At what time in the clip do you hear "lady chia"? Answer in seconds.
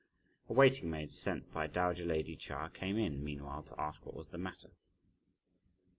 2.05-2.71